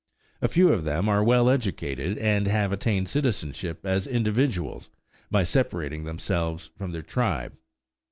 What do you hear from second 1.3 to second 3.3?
educated and have attained